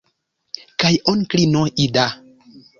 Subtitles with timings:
[0.85, 2.11] Kaj onklino Ida?